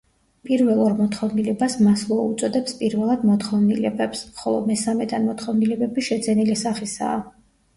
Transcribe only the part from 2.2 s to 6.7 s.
უწოდებს პირველად მოთხოვნილებებს, ხოლო მესამედან მოთხოვნილებები შეძენილი